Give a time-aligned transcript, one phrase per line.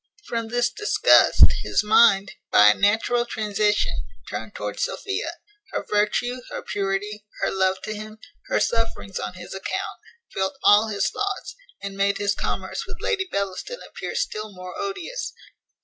[0.25, 3.93] From this disgust, his mind, by a natural transition,
[4.31, 5.33] turned towards Sophia;
[5.73, 8.17] her virtue, her purity, her love to him,
[8.47, 9.99] her sufferings on his account,
[10.33, 15.33] filled all his thoughts, and made his commerce with Lady Bellaston appear still more odious.